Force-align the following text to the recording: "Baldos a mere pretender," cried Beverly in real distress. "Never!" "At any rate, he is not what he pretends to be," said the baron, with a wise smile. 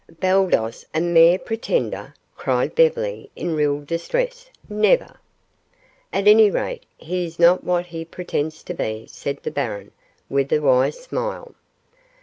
"Baldos 0.19 0.83
a 0.95 0.99
mere 0.99 1.37
pretender," 1.37 2.15
cried 2.35 2.73
Beverly 2.73 3.29
in 3.35 3.53
real 3.55 3.81
distress. 3.81 4.49
"Never!" 4.67 5.19
"At 6.11 6.27
any 6.27 6.49
rate, 6.49 6.87
he 6.97 7.23
is 7.23 7.37
not 7.37 7.63
what 7.63 7.85
he 7.85 8.03
pretends 8.03 8.63
to 8.63 8.73
be," 8.73 9.05
said 9.07 9.37
the 9.43 9.51
baron, 9.51 9.91
with 10.27 10.51
a 10.51 10.57
wise 10.57 10.99
smile. 10.99 11.53